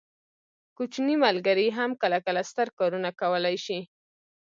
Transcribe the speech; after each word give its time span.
کوچني 0.77 1.15
ملګري 1.25 1.67
هم 1.77 1.91
کله 2.01 2.17
کله 2.25 2.41
ستر 2.51 2.67
کارونه 2.77 3.09
کولی 3.21 3.55
شي. 3.65 3.79